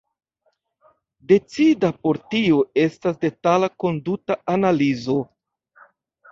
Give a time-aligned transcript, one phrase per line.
[1.31, 2.57] Decida por tio
[2.87, 5.21] estas detala konduta analizo.